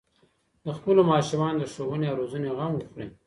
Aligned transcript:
د 0.65 0.67
خپلو 0.77 1.01
ماشومانو 1.11 1.57
د 1.59 1.65
ښوونې 1.73 2.05
او 2.09 2.19
روزنې 2.21 2.49
غم 2.57 2.71
وخورئ. 2.75 3.07